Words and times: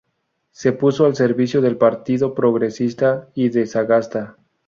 Se 0.49 0.71
puso 0.73 1.05
al 1.05 1.15
servicio 1.15 1.61
del 1.61 1.77
Partido 1.77 2.33
Progresista 2.33 3.29
y 3.35 3.49
de 3.49 3.67
Sagasta. 3.67 4.35